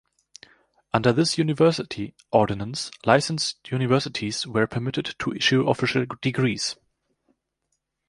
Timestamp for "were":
4.47-4.65